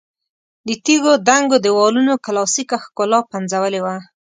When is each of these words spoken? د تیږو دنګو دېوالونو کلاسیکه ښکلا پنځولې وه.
د 0.67 0.69
تیږو 0.85 1.13
دنګو 1.27 1.57
دېوالونو 1.65 2.13
کلاسیکه 2.25 2.77
ښکلا 2.83 3.19
پنځولې 3.31 3.79
وه. 3.85 3.95